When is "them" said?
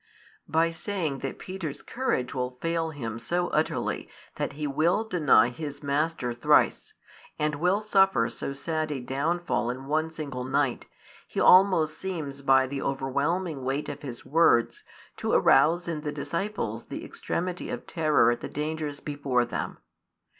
19.45-19.77